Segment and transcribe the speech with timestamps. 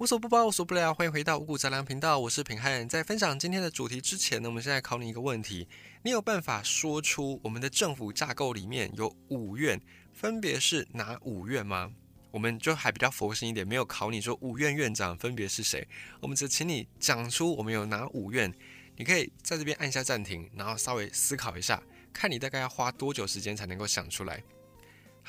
[0.00, 2.88] 无所不包，无所不聊，欢迎回到五谷杂粮频道，我是平汉。
[2.88, 5.68] 在分享今天的主题之前呢，我们现在考你一个问题：
[6.04, 9.78] 你有办法说出我们的政府架构里面有五院，
[10.14, 11.92] 分别是哪五院吗？
[12.30, 15.86] 我们就还比较佛心一点，没有考你说五院院长分别是谁，
[16.20, 18.50] 我们只请你讲出我们有哪五院。
[18.96, 24.42] 你可以在这边按下暂停，然后稍微思考一下，看你大概要花多久时间才能够想出来。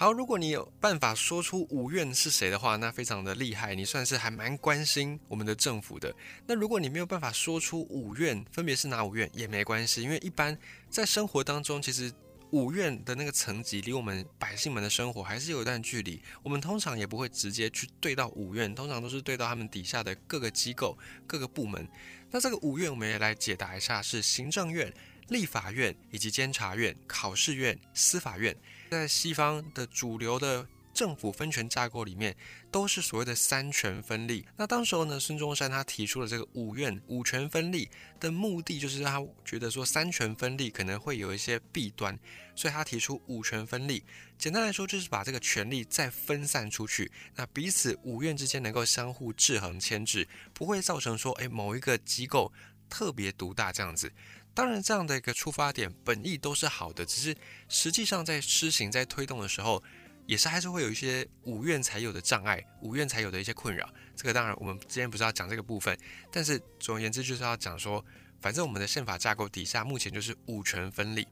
[0.01, 6.11] 好，如果你有办法说出五院是谁的话，那非常的厉害，你算是还蛮关心我们的政府的。
[6.47, 10.57] 那如果你没有办法说出五院分别是哪五院也没关系，因为一般
[10.89, 12.11] 在生活当中，其实
[12.49, 16.19] 五院的那个层级离我们百姓们的生活还是有一段距离。
[16.41, 20.97] 我们通常也不会直接去对到五院，通常都是对到他们底下的各个机构、
[21.27, 21.87] 各个部门。
[22.31, 24.91] 那这个五院我们也来解答一下，是行政院。
[25.27, 28.53] 立法院以及监察院、考试院、司法院，
[28.91, 32.35] 在西方的主流的政府分权架构里面，
[32.69, 34.45] 都是所谓的三权分立。
[34.57, 42.19] 那当时候呢，孙中山他提出了这个五院五权分立的目的，就是他觉得说三权分立可能会有一些弊端，
[42.53, 44.03] 所以他提出五权分立。
[44.37, 52.51] 简单来说，就是把这个权力再分散出去，那彼此五院之间能够相互制衡牵制，不会造成说，诶某一个机构
[52.89, 54.11] 特别独大这样子。
[54.53, 57.35] 当然，这样的一个出发点本意都是好的，只是
[57.69, 59.81] 实际上在施行、在推动的时候，
[60.25, 63.89] 也是还是会有一些五院才有的障碍，五院才有的一些困扰。
[64.15, 65.97] 这个当然，我们今天不是要讲这个部分，
[66.31, 68.03] 但是总而言之就是要讲说，
[68.41, 71.25] 反正我们的宪法架构底下目前就是五权分立。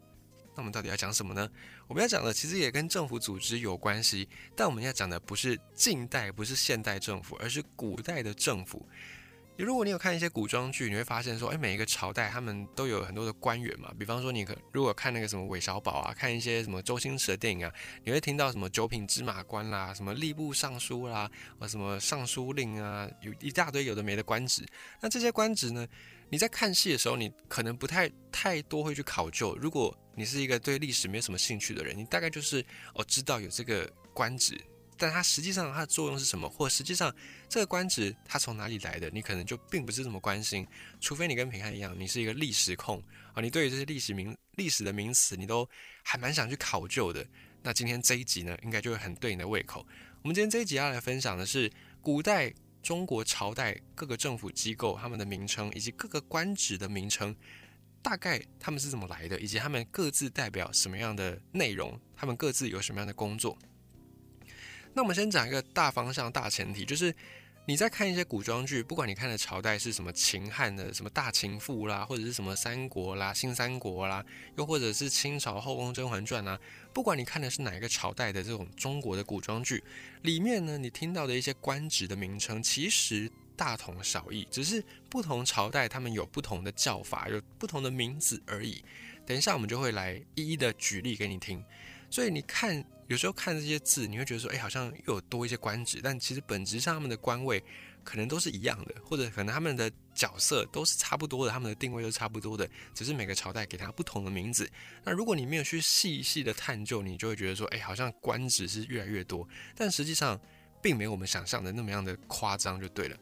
[0.56, 1.48] 那我们到底要讲什么呢？
[1.88, 8.88] 我们要讲的其实也跟政府组织有关系，但我们要讲的不是近代，不是现代政府，而是古代的政府。
[9.64, 13.94] 如果你有看一些古装剧，你会发现说，哎，每一个朝代他们都有很多的官员嘛。
[14.00, 17.74] 比方说，你可如果看那个什么韦小宝啊，看一些什么周星驰的电影啊，
[18.06, 24.66] 你会听到什么九品芝麻官啦，什么吏部尚书啦，啊，什么尚书令啊，有一大堆有的没的官职。
[25.02, 25.86] 那这些官职呢，
[26.30, 29.58] 你在看戏的时候，你可能不太太多会去考究。
[29.60, 34.58] 如果你是一个对历史没有什么兴趣的人，你大概就是哦，知道有这个官职。
[35.00, 37.14] 但它实际上它的作用是什么，或实际上
[37.48, 40.68] 这个官职它从哪里来的，你可能就并不是这么关心。
[41.00, 43.02] 除非你跟平汉一样，你是一个历史控
[43.34, 45.68] 啊，你对于这些历史名历史的名词，你都
[46.04, 47.26] 还蛮想去考究的。
[47.64, 49.86] 那今天这一集呢，应该就会很对你的胃口。
[50.22, 51.72] 我们今天这一集要来分享的是
[52.02, 57.36] 古代中国朝代各个政府机构他们的名称，以及各个官职的名称，
[58.02, 63.58] 大概他们是怎么来的，以及他们各自代表什么样的内容，他们各自有什么样的工作。
[64.94, 67.14] 那我们先讲一个大方向、大前提，就是
[67.66, 74.26] 你在看一些古装剧，不管你看的朝代是什么秦汉的什么大秦赋啦，或者是什么三国啦、新三国啦，
[74.58, 76.60] 又或者是清朝后宫甄嬛传啊，
[76.94, 79.84] 不管你看的是哪一个朝代的这种中国的古装剧，
[80.24, 88.84] 里面呢，你听到的一些官职的名称，其实大同小异，只是不同朝代他们有不同的叫法，有不同的名字而已。
[89.28, 91.64] 等一下我们就会来一一的举例给你听。
[92.10, 97.64] 所以你看，有时候看这些字，你会觉得说，哎，好像又有多一些官职，但其实本质上他们的官位
[98.04, 104.70] 可能都是一样的，或者可能他们的角色都是差不多的，他们的定位都差不多的，只是每个朝代给他不同的名字。
[105.04, 110.40] 那如果你没有去细细的探究，你就会觉得说，哎，好像官职是越来越多，但实际上
[110.82, 113.18] 并没有我们想象的那么样的夸张，就对了。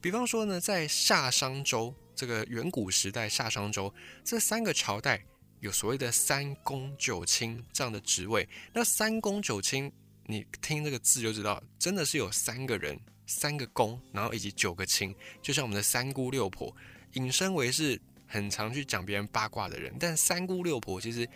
[0.00, 3.92] 比方说呢，在夏商周这个远古时代，夏商周
[4.24, 5.24] 这三个朝代。
[5.62, 9.90] 有所谓的三公九卿这样的职位，那三公九卿，
[10.26, 16.74] 你听这个字就知道，真的是有三个人，三个公，然后以及九个卿，就像我们的三姑六婆，
[17.12, 19.94] 引申为是很常去讲别人八卦的人。
[20.00, 21.28] 但三姑六婆其实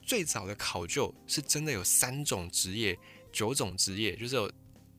[0.00, 2.96] 最早的考究是真的有三种职业，
[3.32, 4.48] 九种职业，就是有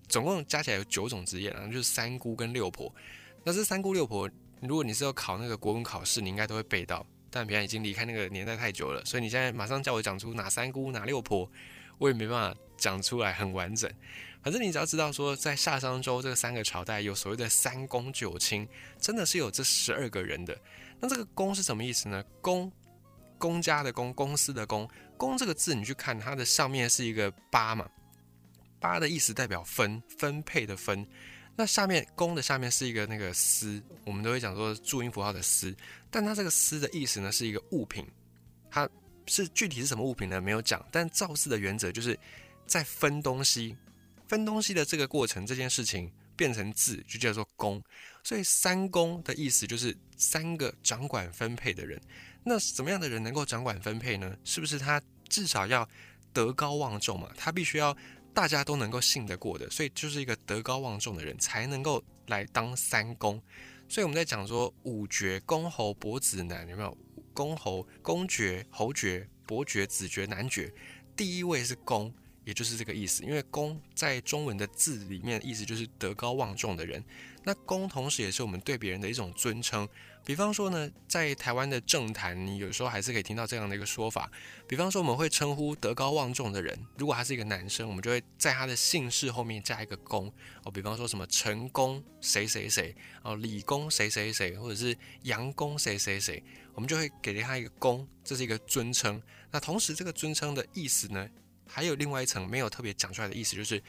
[0.10, 2.94] 总共加起来有九种职业，然后就是三姑跟六婆。
[3.46, 4.30] 那这三姑六婆，
[4.60, 7.08] 如果你是要考那个国文考试，你应该都会背到。
[7.34, 11.50] 但平安已经离开那个年代太久了，所以你现在马上叫我讲出哪三姑哪六婆，
[11.98, 13.92] 我也没办法讲出来很完整。
[14.44, 18.68] 反正你只要知道说，在夏商周这三个朝代有所谓的三公九卿，
[19.00, 20.56] 真的是有这十二个人的。
[21.00, 22.24] 那这个公是什么意思呢？
[22.40, 22.72] 公，
[23.40, 24.88] 公家的公，公司的公。
[25.18, 27.90] 公这个字你去看，它的上面是一个八嘛，
[28.80, 31.08] 八的意思代表分，分配的分。
[31.56, 35.76] 那下面公的下面是一个那个丝，我们都会讲说注音符号的丝，
[36.10, 38.08] 但它这个丝的意思呢是一个物品，
[38.72, 38.90] 它
[39.28, 40.42] 是具体是什么物品呢？
[40.42, 42.18] 没有讲，但造字的原则就是
[42.66, 43.78] 在分东西，
[44.28, 47.80] 分东西的这个过程，这件事情变成字就叫做公，
[48.24, 52.02] 所以三公的意思就是三个掌管分配的人。
[52.44, 54.36] 那什么样的人能够掌管分配呢？
[54.44, 55.88] 是不是他至少要
[56.34, 57.30] 德高望重嘛？
[57.38, 57.96] 他必须要。
[58.34, 63.42] 大家都能够信得过的，所以就是一个德高望重的人才能够来当三公。
[63.88, 66.98] 所以我们在讲说五爵公侯伯子男有没有？
[67.34, 70.74] 公侯公爵侯爵伯爵子爵男爵，
[71.16, 72.14] 第一位是公。
[72.46, 77.02] 也就是这个意思，因为公在中文的字里面意思就是德高望重的人。
[77.44, 79.88] 那公同时也是我们对别人的一种尊称。
[80.26, 84.32] 比方说呢，在台湾的政坛，你有时候还是可以听到这样的一个说法。
[84.66, 90.32] 比方说，我们会称呼德高望重的人，如果他是一个男生，我们就会在他的姓氏后面加一个公
[90.64, 90.72] 哦。
[90.72, 96.42] 比方说什么陈公谁谁谁哦，李公谁谁谁，或者是杨公谁谁谁，
[96.74, 99.22] 我们就会给他一个公，这是一个尊称。
[99.52, 101.30] 那同时，这个尊称的意思呢？
[101.66, 103.82] 还有另外一层没有特别讲出来的意思，就是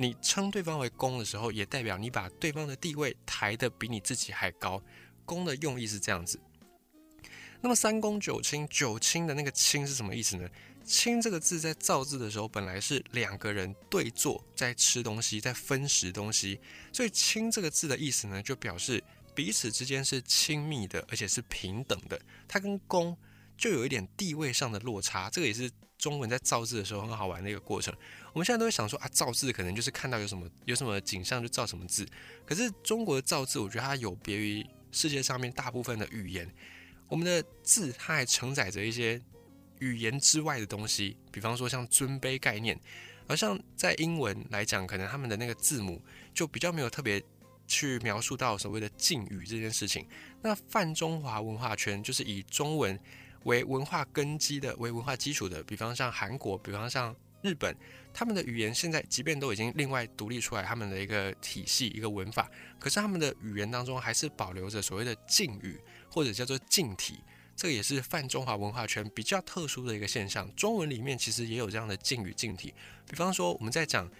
[0.00, 4.80] 你称对方为公的时候，也代表你把对方的地位抬得比你自己还高。
[5.24, 6.38] 公的用意是这样子。
[7.60, 10.48] 那么三公九卿，九卿的那个卿是什么意思呢？
[10.84, 16.60] 卿这个字在造字的时候，本来是两个人对坐在吃东西，在分食东西，
[16.92, 19.02] 所以卿这个字的意思呢，就表示
[19.34, 22.18] 彼此之间是亲密的，而且是平等的。
[22.46, 23.18] 它跟公
[23.56, 25.68] 就有一点地位上的落差，这个也是。
[25.98, 27.92] 中文在造字的时候很好玩的一个过程，
[28.38, 32.06] 我们现在都会想说啊，造字可能就是看到有什么有什么景象就造什么字。
[32.46, 36.48] 可是中国的造字，我觉得它有别于世界上面大部分的语言。
[37.08, 39.20] 我们的字它还承载着一些
[39.80, 42.78] 语言之外的东西，比方说像尊卑概念。
[43.26, 46.00] 而像在英文来讲，可能他们的那个字母
[46.32, 47.20] 就比较没有特别
[47.66, 50.06] 去描述到所谓的敬语这件事情。
[50.40, 52.96] 那泛中华文化圈就是以中文。
[53.44, 57.74] 为文化根基的、为文化基础的，比方像韩国，比方像日本，
[58.12, 65.80] 他们的语言现在即便都已经另外独立出来，他们的一个体系、一个文法，可是他们的语言当中还是保留着所谓的敬语
[66.10, 67.20] 或者叫做敬体，
[67.54, 70.52] 这个也是泛中华文化圈比较特殊的一个现象。
[70.56, 72.74] 中文里面其实也有这样的敬语敬体，
[73.08, 74.10] 比方说我们在讲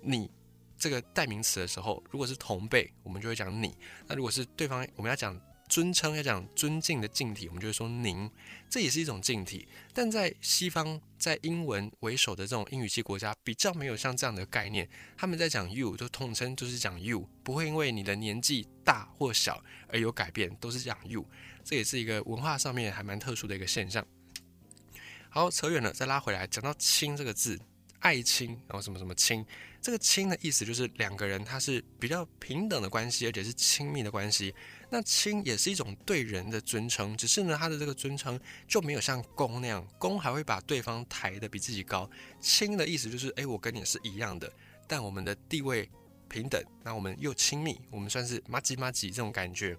[0.00, 0.30] 你
[0.76, 3.70] 这个代名词的时候，如果是同辈，我们就会讲你；
[4.06, 5.40] 那如果是对方，我们要讲。
[5.68, 8.30] 尊称要讲尊敬的敬体，我们就会说您，
[8.68, 9.68] 这也是一种敬体。
[9.92, 14.88] 但在西方，在英文为首的这种英语系国家，比较没有像这样的概念。
[15.16, 21.24] 他们在讲 you 就统称就是讲 you，不会因为你的年纪大或小而有改变，都是讲 you。
[21.62, 24.06] 这也是一个文化上面还蛮特殊的一个现象。
[25.28, 27.60] 好，扯远了，再拉回来，讲到亲这个字。
[28.00, 29.44] 爱亲，然后什么什么亲，
[29.88, 34.54] 这个亲的意思就是两个人他是比较平等的关系，而且是亲密的关系。
[34.90, 42.06] 那亲也是一种对人的尊称，只是呢，他的这个尊称就没有像公那样，公还会把对方抬得比自己高。
[42.38, 44.52] 亲的意思就是，哎，我跟你是一样的，
[44.86, 45.88] 但我们的地位
[46.28, 49.74] 平等，那我们又亲密，我们算是妈吉妈吉这种感觉。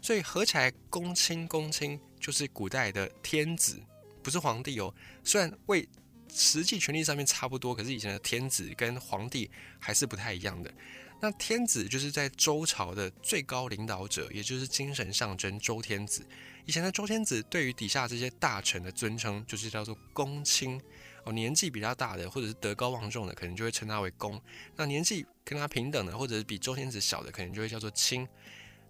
[0.00, 3.78] 所以合起来，公亲公亲就是古代的天子，
[4.22, 4.94] 不是皇帝哦。
[5.22, 5.86] 虽然为
[6.34, 9.48] 实际权力上面差不多，可是以前的天子跟皇帝
[9.78, 10.74] 还是不太一样的。
[11.20, 16.26] 那天子就是在周朝的最高领导者，也就是精神象征周天子。
[16.66, 20.80] 以前的周天子对于底下这些大臣的尊称就是叫做公卿
[21.24, 24.38] 哦，年纪比较大的或者是德高望重的，可能就会称他为公。
[24.74, 28.26] 那年纪跟他平等的，或者是比周天子小的，可能就会叫做卿。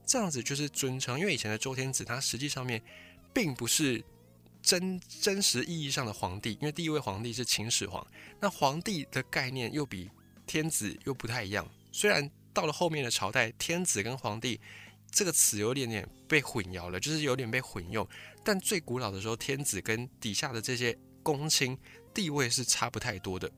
[0.06, 2.82] 这样子就是尊称，因为以前的周天子他实际上面
[3.34, 4.02] 并不是。
[4.64, 8.04] 真真实意义上的皇帝，因为第一位皇帝是秦始皇，
[8.40, 10.10] 那皇帝的概念又比
[10.46, 11.68] 天子又不太一样。
[11.92, 14.58] 虽然到了后面的朝代，天子跟皇帝
[15.10, 18.08] 这个词有点点被混淆了，就是有点被混用，
[18.42, 21.78] 但最古老的时候，天子跟底下的这些公卿
[22.14, 23.50] 地位是差不太多的。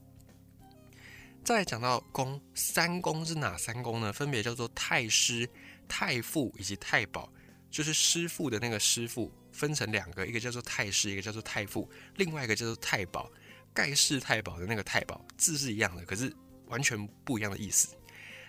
[1.44, 4.12] 再讲到公，三公是哪三公呢？
[4.12, 5.48] 分别叫做太师、
[5.86, 7.32] 太傅以及太保，
[7.70, 9.32] 就是师傅的那个师傅。
[9.56, 13.30] 分成两个，一个叫做太师，一个叫做太傅，另外一个叫做太保。
[13.74, 16.34] 盖世太保的那个太保字是一样的，可是
[16.68, 17.94] 完全不一样的意思。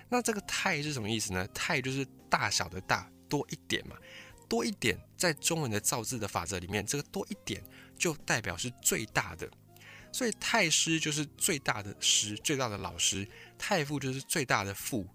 [0.07, 1.45] 那这个太是什么意思呢？
[1.53, 3.97] 太就是大小的大，多一点嘛。
[4.47, 7.61] 多一点在中文的造字的法则里面，这个多一点
[7.97, 9.49] 就代表是最大的。
[10.13, 13.25] 所以太师就是最大的师，最大的老师；
[13.57, 15.05] 太傅就是最大的傅，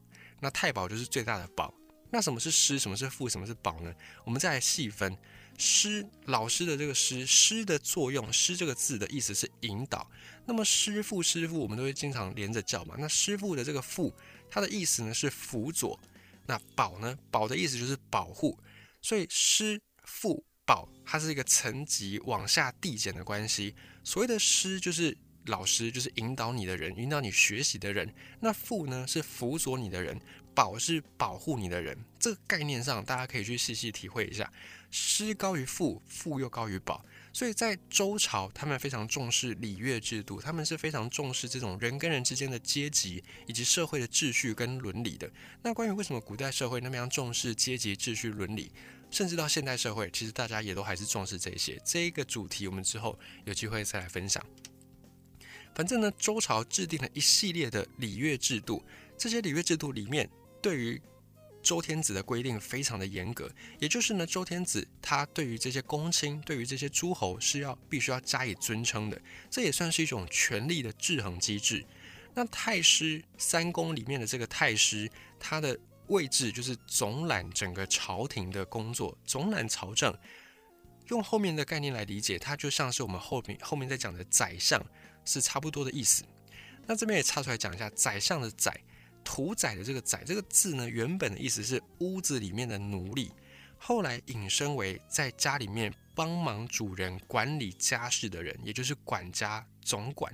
[0.41, 1.73] 那太保就是最大的保。
[2.11, 2.79] 那什么是师？
[2.79, 3.27] 什么是傅？
[3.27, 3.95] 什么是保呢？
[4.25, 5.17] 我们再来细分。
[5.59, 10.11] 师老师的这个师，师的作用，师这个字的意思是引导。
[10.45, 12.97] 那么师傅，师傅，我们都会经常连着叫嘛。
[12.99, 14.13] 那师傅的这个傅，
[14.51, 15.99] 它的意思呢是辅佐。
[16.47, 18.59] 那保呢，保的意思就是保护。
[19.01, 23.75] 所以师傅保，它是一个层级往下递减的关系。
[24.03, 25.17] 所谓的师就是
[25.47, 28.13] 老师，就是引导你的人，引导你学习的人。
[28.41, 30.21] 那傅呢是辅佐你的人，
[30.55, 31.97] 保是保护你的人。
[32.19, 34.51] 这个概念上，大家可以去细细体会一下。
[34.91, 45.31] 师高于父，父又高于保，所以在周朝，他们非常重视礼乐制度，他们是非常重视这种人跟人之间的阶级以及社会的秩序跟伦理的。
[45.63, 48.71] 那关于为什么古代社会那么样重视阶级秩序伦理，
[49.11, 51.81] 甚至到现代社会，其实大家也都还是重视这些。
[51.87, 54.45] 这一个主题，我们之后有机会再来分享。
[55.75, 58.85] 反正呢，周朝制定了一系列的礼乐制度，
[59.17, 60.29] 这些礼乐制度里面，
[60.63, 61.03] 对于
[61.63, 71.85] 周天子的规定非常的严格，也就是呢，周天子他对于这些公卿，对于这些诸侯是要必须要加以尊称的，这也算是一种权力的制衡机制。
[72.35, 80.17] 那太师三公里面的这个太师，他的位置就是总揽整个朝廷的工作，总揽朝政。
[81.09, 84.83] 用后面的概念来理解，它就像是我们后面后面在讲的宰相，
[85.25, 86.25] 是差不多的意思。
[86.87, 88.75] 那这边也插出来讲一下，宰相的宰。
[89.25, 93.33] 屠宰的这个宰这个字呢，原本的意思是屋子里面的奴隶，
[93.79, 100.33] 后来引申为在家里面帮忙主人管理家事的人，也就是管家、总管。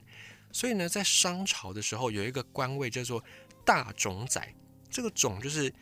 [0.52, 3.22] 所以呢，在商朝的时候，有一个官位叫做
[3.64, 4.54] 大冢宰，
[4.90, 5.72] 这个冢就是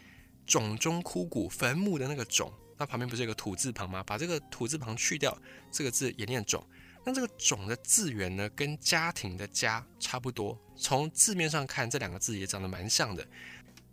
[0.44, 4.02] 冢中枯骨坟墓的那个冢，那旁边不是有个土字旁吗？
[4.04, 5.36] 把这个土字旁去掉，
[5.70, 6.62] 这个字也念冢。
[7.06, 10.58] 那这个“种”的字源呢，跟家庭的“家”差不多。
[10.76, 13.24] 从字面上看，这两个字也长得蛮像的。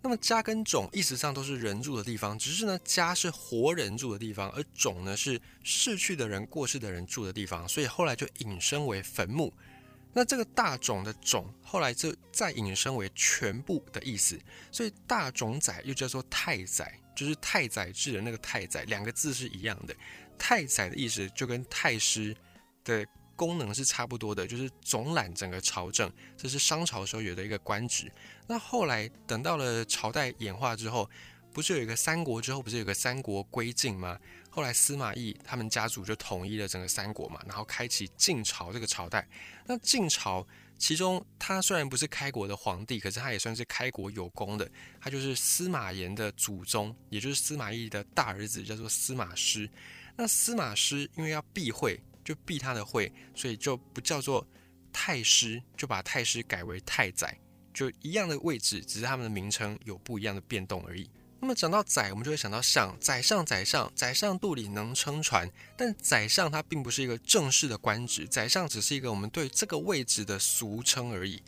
[0.01, 9.53] 那么“家”跟“种”意思上都是人住的地方，只是呢，“家”是活人住的地方，而“种”呢是逝去的人、过世的人住的地方，所以后来就引申为坟墓。
[10.11, 14.39] 那这个“大种”的“种”后来就再引申为全部的意思，
[14.71, 19.95] 所以“大种仔”又叫做太宰，就是太宰治的那个太宰，两个字是一样的。
[20.35, 22.35] 太宰的意思就跟太师。
[22.83, 28.11] 的功能是差不多的，就是总揽整个朝政，这是商朝时候有的一个官职。
[28.47, 31.09] 那后来等到了朝代演化之后，
[31.51, 34.19] 不是有一个三国之后，不是有个三国归晋吗？
[34.49, 39.27] 后来司马懿他们家族就统一了整个三国嘛，然后开启晋朝这个朝代。
[39.65, 40.45] 那晋朝
[40.77, 44.69] 其中，他虽然不是开国的皇帝，可是他也算是开国有功的。
[45.01, 49.67] 他就是司马炎的祖宗，也就是司马懿的大儿子，叫做司马师。
[50.15, 51.99] 那司马师因为要避讳。
[52.23, 54.47] 就避他的讳，所以就不叫做
[54.91, 57.37] 太师，就把太师改为太宰，
[57.73, 61.09] 就一样的位置，只是他们的名称有不一样的变动而已。
[61.39, 65.51] 那么讲到宰，我们就会想到相，宰相，宰相，宰相肚里能撑船。
[65.75, 71.43] 但宰相他并不是一个正式的官职，宰相只是一个我们对这个位置的俗称而已。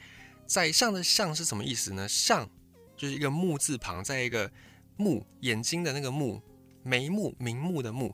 [0.45, 2.09] 宰相的相是什么意思呢？
[2.09, 2.49] 相
[2.97, 4.51] 就是一个木字旁，在一个
[4.97, 6.41] 目眼睛的那个目，
[6.83, 8.13] 眉目明目的目。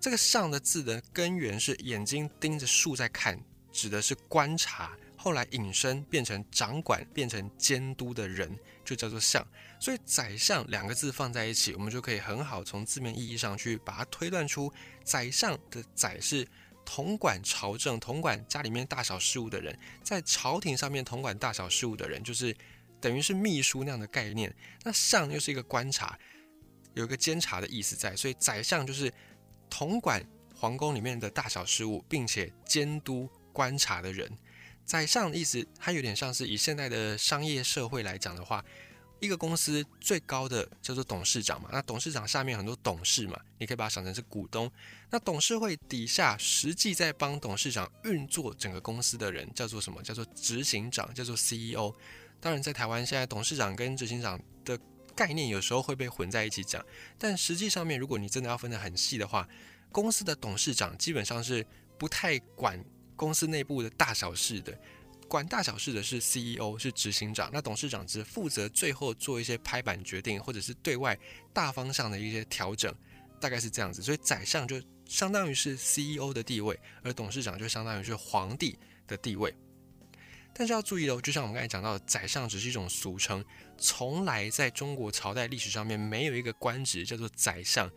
[0.00, 3.38] 这个“上”的字的根源是眼睛盯着树在看，
[3.70, 4.96] 指的是观察。
[5.14, 9.46] 后来引申变成掌管、变成监督的人，就叫做相。
[9.78, 14.72] 所以“宰相”两个字放在一起，我们就可以很好从字面意义上去把它推断出，
[15.04, 16.48] 宰相的“宰”是
[16.86, 22.56] 统管朝政、统管家里面大小事务的人，在朝廷上面统管大小事务的人，就是
[22.98, 24.56] 等于是秘书那样的概念。
[24.82, 26.18] 那“相”又是一个观察，
[26.94, 29.12] 有一个监察的意思在，所以宰相就是。
[29.70, 30.22] 统管
[30.54, 34.30] 皇宫里面的大小事务，并且监督观察的人，
[34.84, 38.62] 宰相的意思，它有点像是以现在的商业社会来讲的话，
[39.20, 44.70] 一个公司最高的叫做董事长嘛，那董事长下面很多董事嘛，你可以把它想成是股东。
[45.10, 50.02] 那董事会底下实际在帮董事长运作整个公司的人叫做什么？
[50.02, 51.94] 叫做执行长，叫做 CEO。
[52.40, 54.78] 当然，在台湾现在董事长跟执行长的。
[55.20, 56.82] 概念有时候会被混在一起讲，
[57.18, 59.46] 但实际上面，如果你真的要分得很细的话，
[59.92, 61.66] 公司的董事长基本上是
[61.98, 62.82] 不太管
[63.16, 64.74] 公司内部的大小事的，
[65.28, 67.50] 管大小事的是 CEO，是执行长。
[67.52, 71.14] 那董事长只负责最后做一些拍板决定，或者是对外
[71.52, 72.90] 大方向的一些调整，
[73.38, 74.00] 大概是这样子。
[74.00, 79.54] 所以宰相就相当于是 CEO 的地位，而董事长就相当于是皇帝的地位。
[80.52, 83.42] 但是要注意哦，就像我们刚才讲到的，宰相只是一种俗称，
[83.78, 87.90] 从来在中国朝代历史上面没有一个官职叫做宰相。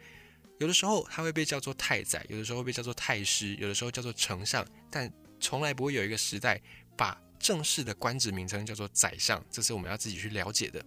[0.60, 6.62] 有的时候他会被叫做太宰，有的时候会被叫做太师，有的时候叫做丞相，但从来不会有一个时代
[6.95, 9.43] 把正式的官职名称叫做宰相。
[9.51, 10.81] 这是我们要自己去了解的。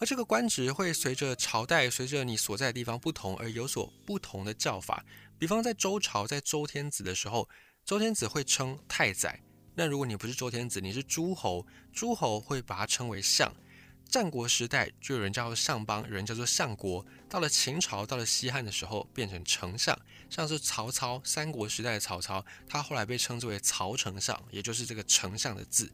[0.00, 5.04] 而这个官职会随着朝代、随着你所在的地方不同而有所不同的叫法。
[5.38, 7.48] 比方在周朝，在周天子的时候，
[7.84, 9.40] 周天子会称太宰。
[9.78, 13.54] 那如果你不是周天子，你是诸侯，诸侯会把它称为相。
[14.08, 17.06] 战国时代就有人叫做相邦，有人叫做相国。
[17.28, 19.96] 到了秦朝，到了西汉的时候，变成丞相。
[20.28, 25.88] 像是曹操，三国时代的曹操，他后来被称之为曹丞相，也就是这个丞相的字。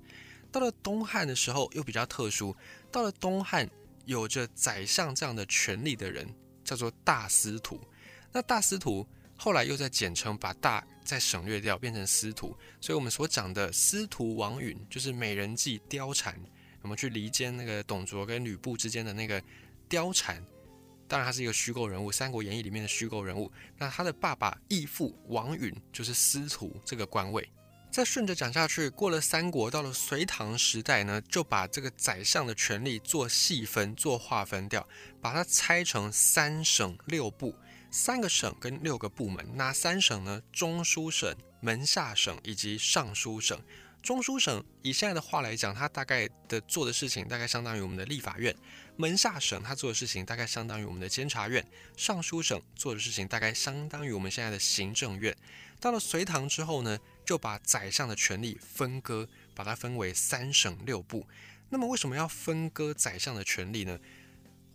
[0.51, 2.57] 到了东汉的时候，又比较特殊。
[2.91, 3.69] 到了东汉，
[4.07, 6.27] 有着宰相这样的权力的人，
[6.65, 7.79] 叫做大司徒。
[8.33, 12.57] 那大司徒后来又在简称，把大再省略掉，变成司徒。
[12.81, 16.35] 所以我们所讲的司徒王允，就是美人计貂蝉，
[16.83, 19.43] 我们去离间那个董卓跟吕布之间的那个
[19.89, 20.43] 貂蝉。
[21.07, 23.53] 当然，他是一个虚构人物，《三国演义》里面的虚构人物。
[23.77, 27.47] 那他的爸爸义父王允就是司徒这个官位。
[27.91, 34.85] 再顺着讲下去，过了三国，到了隋唐时代呢，就把这个宰相的权力做细分、做划分掉，
[35.21, 37.55] 把它拆成三省六部，
[37.95, 39.57] 三个省跟六个部门。
[39.57, 40.43] 哪三省呢？
[40.53, 43.57] 中书省、门下省以及尚书省。
[44.03, 48.53] 中书省以现在的话来讲，它大概的做的事情大概相当于我们的立法院；
[48.97, 51.63] 门下省它做的事情大概相当于我们的监察院；
[51.97, 55.37] 尚书省做的事情大概相当于我们现在的行政院。
[55.79, 56.99] 到了隋唐之后呢？
[57.25, 61.27] 就把宰相的权力分割，把它分为三省六部。
[61.71, 63.99] 那么为什么要分割宰相的权力呢？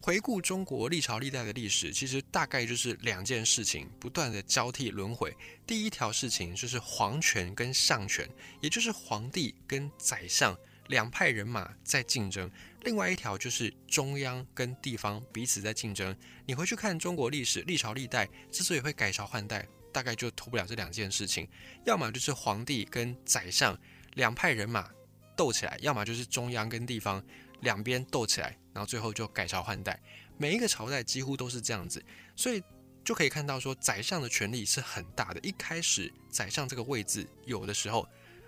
[0.01, 5.35] 回顾中国历朝历代的历史，其实大概就是两件事情不断的交替轮回。
[5.67, 8.27] 第一条事情就是皇权跟相权，
[8.61, 12.49] 也就是皇帝跟宰相两派人马在竞争；
[12.83, 16.15] 另外一条就是中央跟地方彼此在竞争。
[16.45, 19.67] 你回去看中国历史，历朝历代之所以会改朝换代。
[19.91, 21.49] 大概就脱不了这两件事情，
[21.83, 23.75] 要么就是皇帝跟宰相
[24.13, 24.87] 两派人马
[25.35, 27.25] 斗起来，要么就是中央跟地方
[27.61, 29.99] 两边斗起来，然后最后就改朝换代。
[30.37, 32.03] 每一个朝代几乎都是这样子，
[32.35, 32.63] 所以
[33.03, 35.39] 就可以看到说，宰相的权力是很大的。
[35.41, 38.07] 一开始宰相这个位置有的时候。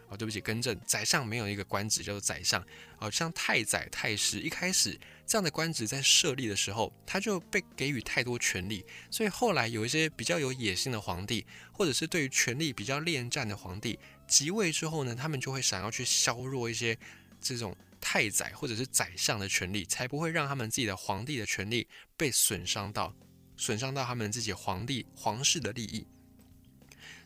[0.10, 2.62] 哦，对不起，更正，宰相没有一个官职叫做宰相，
[3.00, 16.98] 哦，像太宰、太师，一开始这样的官职在设立的时候，他就被给予太多权力，所以后来有一些比较有野心的皇帝，或者是对于权力比较恋战的皇帝即位之后呢，他们就会想要去削弱一些
[17.40, 23.16] 这种太宰或者是宰相的权力，才不会让他们自己的皇帝的权力被损伤到，
[23.56, 26.06] 损伤到他们自己皇帝皇室的利益。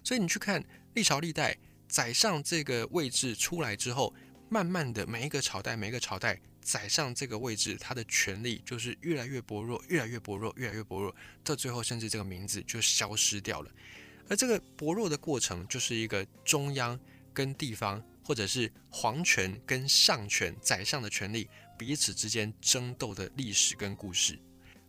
[0.03, 0.63] 所以你去看
[0.93, 1.57] 历朝历代。
[1.87, 4.13] 宰相这个位置出来之后，
[4.49, 13.71] 慢慢的每一个朝代，每一个朝代，宰相这个位置，他的权力就是越来越薄弱，越来越薄弱，越来越薄弱，到最后甚至这个名字就消失掉了。
[14.27, 16.99] 而这个薄弱的过程，就是一个中央
[17.31, 24.39] 跟地方，或者是皇权跟相权，宰相的权力彼此之间争斗的历史跟故事。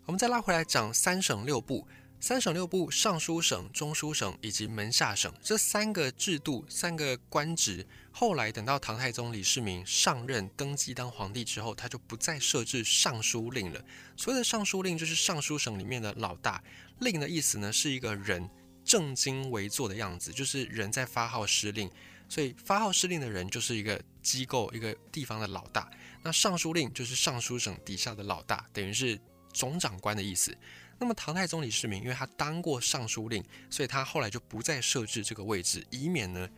[0.07, 1.87] 我们再拉回来讲三省六部。
[2.19, 13.85] 三省六部，尚书省、中书省以及门下省这三个制度、三个官职，后来等到唐太宗李世民上任登基当皇帝之后，他就不再设置尚书令了。
[14.17, 16.65] 所谓的尚书令就是尚书省里面的老大，
[17.01, 18.49] 令的意思呢是一个人
[18.83, 21.89] 正襟危坐的样子，就是人在发号施令，
[22.29, 25.91] 所以发号施令的人就是一个机构、一个地方的老大。
[26.23, 29.19] 那尚书令就是尚书省底下的老大，等于是
[29.53, 30.57] 总长官的意思。
[30.99, 36.49] 那么唐太宗李世民，因为他当过尚书令，所以他后来就不再设置这个位置，以免呢，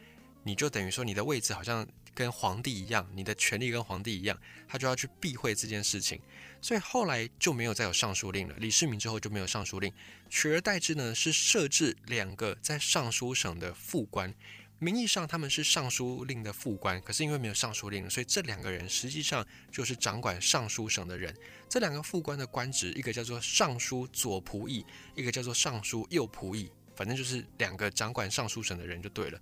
[0.45, 6.21] 你就等于说你的位置好像跟皇帝一样，你的权力跟皇帝一样，他就要去避讳这件事情，
[6.63, 8.55] 所以后来就没有再有尚书令了。
[8.59, 9.93] 李世民之后就没有尚书令，
[10.31, 14.33] 取而代之呢是设置两个在尚书省的副官。
[14.81, 21.35] 名义上他们是尚书令的副官，可是因为没有尚书令，所以这两个人实际上就是掌管尚书省的人。
[21.69, 24.87] 这两个副官的官职，一个叫做尚书左仆射，
[25.17, 29.41] 一个叫做尚书右仆射，反正就是两个掌管尚书省的人就对了。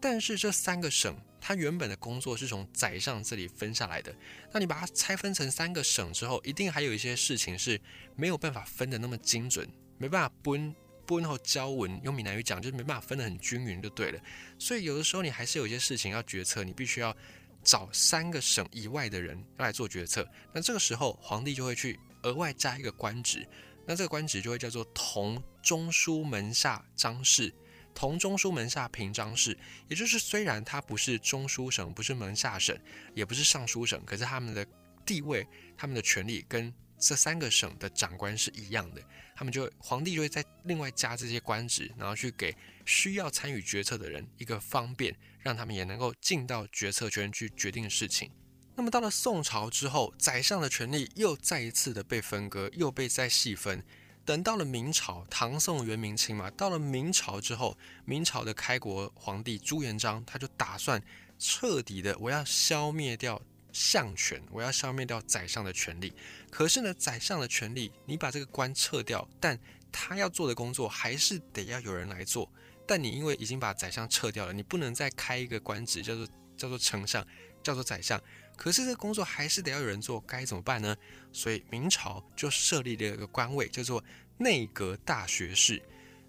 [0.00, 4.14] 但是这三个省，它原本的工作是从宰相这里分下来的。
[4.50, 7.78] 那你把它拆分成三个省之后，一定还有一些事情是
[8.16, 10.74] 没有办法分的那么精准，没办法分。
[11.18, 14.20] 分后交文用闽南语讲就是没办法分得很均匀就对了，
[14.58, 17.16] 所以有的时候你还是有一些事情要决策，你必须要
[17.62, 20.26] 找三个省以外的人来做决策。
[20.52, 23.46] 那这个时候皇帝就会去额外加一个官职，
[23.86, 27.52] 那这个官职就会叫做同中书门下张氏，
[27.94, 29.56] 同中书门下平章事。
[29.88, 32.78] 也就是虽然他不是中书省，不是门下省，
[33.14, 34.66] 也不是尚书省，可是他们的
[35.04, 35.46] 地位、
[35.76, 39.02] 他们的权力跟这三个省的长官是一样的。
[39.34, 48.30] 他们就皇帝就会再另外加这些官职，然后去给需要参与决策的人一个方便，让他们也能够进到决策圈去决定事情。
[48.76, 53.82] 那么到了宋朝之后，宰相的权力又再一次的被分割，又被再细分。
[54.24, 61.02] 等到了明朝，唐宋元明清嘛，到了明朝之后，明朝的开国皇帝朱元璋他就打算
[61.38, 63.40] 彻底的，我要消灭掉。
[63.72, 66.12] 相权，我要消灭掉宰相的权利。
[66.50, 69.58] 可是呢，宰相的权利，你把这个官撤掉，但
[69.92, 72.50] 他要做的工作还是得要有人来做。
[72.86, 77.26] 但你因为已经把宰相撤掉了，你不能再开一个官职，叫做叫做丞相，
[77.62, 78.20] 叫做宰相。
[78.56, 80.96] 可是这个工作还是得要有人做，该怎么办呢？
[81.32, 84.02] 所以明朝就设立了一个官位，叫做
[84.38, 85.80] 内阁大学士。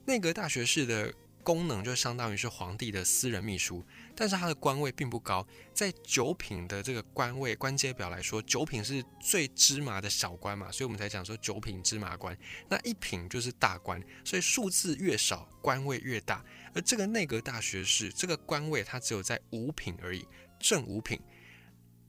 [0.05, 3.83] 内阁大学士的功能就相当于是皇帝的私人秘书，
[4.15, 5.45] 但是他的官位并不高。
[5.73, 12.37] 在九品的这个官位官阶表来说，九品是最芝麻的小官嘛，所以我们才讲说九品芝麻官。
[12.69, 16.43] 那一品就是大官，所以数字越少，官位越大。
[16.73, 20.25] 而这个内阁大学士这个官位，它只有在五品而已，
[20.59, 21.19] 正五品。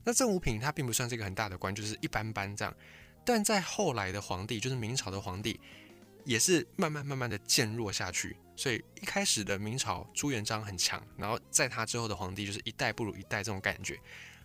[0.04, 2.74] 那正五品它并不算是一个很大的官，就是一般般这样。
[3.24, 5.60] 但在后来的皇帝，就是明朝的皇帝。
[6.24, 13.98] 也是慢慢慢慢的渐弱下去，所以一开始的明朝朱元璋很强，然后在他之后的皇帝就是一代不如一代这种感觉，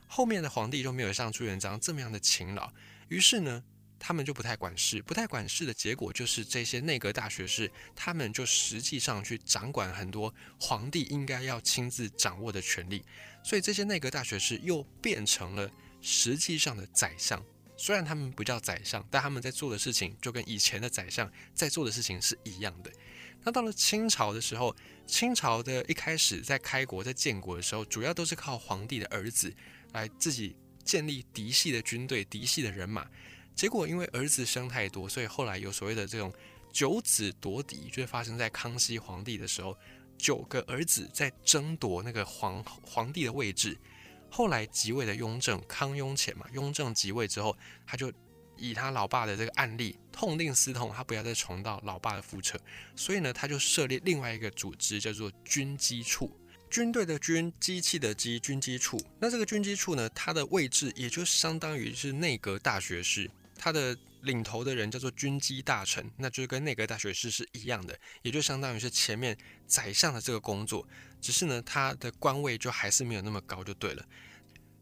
[0.07, 2.71] 后面的皇帝就没有像朱元璋这么样的勤劳，
[3.09, 3.63] 于是呢，
[3.99, 13.03] 他们就不太管事，不太管事的结果就是这些内阁大学士，他们就实际上去掌管很多皇帝应该要亲自掌握的权力，
[13.43, 15.69] 所以这些内阁大学士又变成了
[16.01, 17.43] 实际上的宰相。
[17.77, 22.91] 虽然他们不叫宰相，但他们在做的事情就跟以前的宰相在做的事情是一样的。
[23.43, 29.53] 那到了清朝的时候，清朝的一开始在开国、在建国的时候，主要都是靠皇帝的儿子
[29.93, 33.07] 来自己建立嫡系的军队、嫡系的人马。
[33.55, 36.33] 结果因为儿子生太多，所以后来有所谓的这种
[36.73, 39.77] 九子夺嫡，就是发生在康熙皇帝的时候，
[40.17, 43.77] 九个儿子在争夺那个皇皇帝的位置。
[44.37, 48.13] 后来即位的雍正，康雍乾嘛，雍正即位之后，他就
[48.55, 52.55] 以他老爸的这个案例痛定思痛，他不要再重蹈老爸的覆辙，
[52.95, 56.31] 所以呢，他就设立另外一个组织，叫做军机处，
[56.69, 59.01] 军队的军，机器的机，军机处。
[59.19, 63.97] 那这个军机处呢，它的位置也就相当于是内阁大学士，它的
[64.27, 69.35] 领头的人叫做军机大臣，那就是跟内阁大学士是一样的，也就相当于是前面
[69.65, 70.87] 宰相的这个工作。
[71.19, 74.05] 只是呢，他的官位就还是没有那么高，就对了。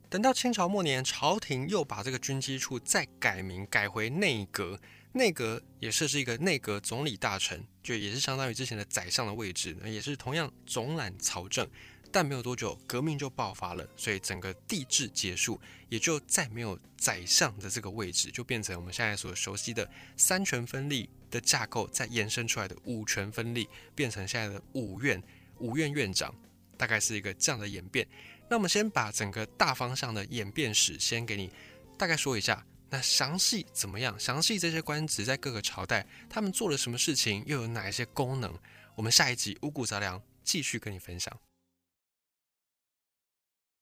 [0.09, 4.79] 等到清朝末年，朝廷又把这个军机处再改名，改回内阁，
[5.13, 11.67] 内阁也设置一个内阁总理大臣，就也是相当于之前的宰相的位置，也是同样总揽朝政。
[12.15, 25.21] 但没有多久，革命就爆发了，所以整个帝制结束，也就再没有宰相的这个位置，就变成我们现在所熟悉的三权分立的架构，再延伸出来的五权分立，变成现在的五院。
[25.59, 26.33] 五院院长
[26.77, 28.07] 大概是一个这样的演变。
[28.49, 31.51] 那我们先把整个大方向的演变史先给你
[31.97, 32.65] 大概说一下。
[32.89, 34.17] 那详细怎么样？
[34.17, 38.57] 详细这些官职在各个朝代他们做了什么事情，又有哪一些功能？
[38.95, 41.37] 我们下一集五谷杂粮继续跟你分享。